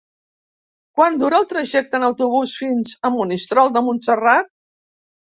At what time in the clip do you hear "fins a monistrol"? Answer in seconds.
2.61-3.69